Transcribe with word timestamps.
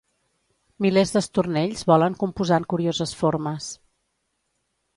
Milers 0.85 1.11
d'estornells 1.15 1.85
volen 1.91 2.17
composant 2.23 2.67
curioses 2.75 3.13
formes 3.23 3.69